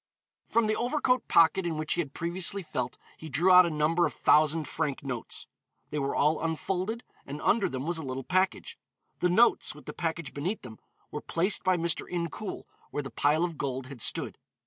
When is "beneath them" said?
10.33-10.79